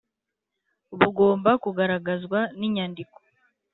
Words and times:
Bugomba 0.99 1.51
kugaragazwa 1.63 2.39
n 2.57 2.61
inyandiko 2.67 3.17